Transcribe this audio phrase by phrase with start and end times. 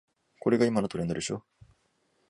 [0.39, 1.43] これが今のトレンドでしょ